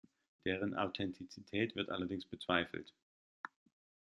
Deren 0.45 0.73
Authentizität 0.73 1.75
wird 1.75 1.91
allerdings 1.91 2.25
bezweifelt. 2.25 2.91